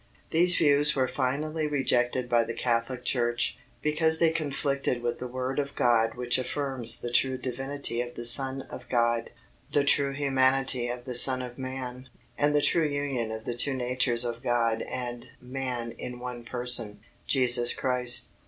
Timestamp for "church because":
3.05-4.17